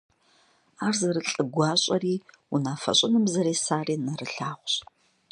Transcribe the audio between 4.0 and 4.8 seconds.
нэрылъагъущ.